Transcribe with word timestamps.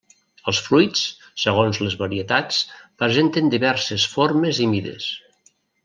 Els 0.51 0.61
fruits, 0.67 1.03
segons 1.43 1.79
les 1.83 1.97
varietats, 2.01 2.63
presenten 3.03 3.55
diverses 3.57 4.07
formes 4.17 4.65
i 4.67 4.71
mides. 4.77 5.13